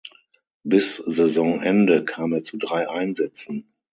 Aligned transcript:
Bis 0.63 0.95
Saisonende 0.95 2.03
kam 2.03 2.33
er 2.33 2.41
zu 2.41 2.57
drei 2.57 2.89
Einsätzen. 2.89 3.71